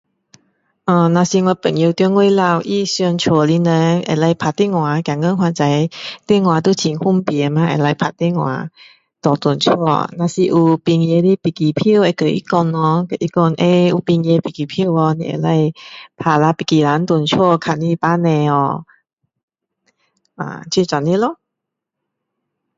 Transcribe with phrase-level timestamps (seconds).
[0.87, 0.95] 如
[1.41, 5.89] 果我朋友在外面他想家里的人吗可以打电话可以打电话现在
[6.41, 8.67] 反正都很方便吗可以打电话
[9.21, 15.73] 回家如果有便宜的飞机票会跟他讲咯跟他讲有便宜飞机票你可以
[16.15, 18.83] 打下飞机票回家看你的父母
[20.71, 21.37] 就是这样咯